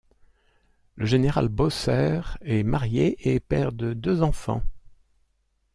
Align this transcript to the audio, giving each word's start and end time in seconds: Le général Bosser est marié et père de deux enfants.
Le 0.95 1.05
général 1.05 1.47
Bosser 1.47 2.21
est 2.43 2.63
marié 2.63 3.29
et 3.35 3.39
père 3.39 3.71
de 3.71 3.93
deux 3.93 4.23
enfants. 4.23 4.63